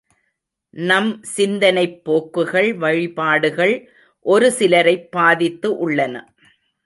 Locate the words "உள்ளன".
5.77-6.15